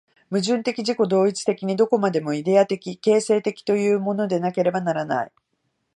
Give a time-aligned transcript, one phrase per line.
[0.31, 5.31] 矛盾的自己同一的に、どこまでもイデヤ的形成的ということでなければならない。